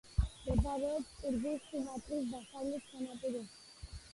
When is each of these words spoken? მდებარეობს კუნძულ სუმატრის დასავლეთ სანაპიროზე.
მდებარეობს 0.19 1.11
კუნძულ 1.19 1.61
სუმატრის 1.67 2.27
დასავლეთ 2.33 2.89
სანაპიროზე. 2.95 3.45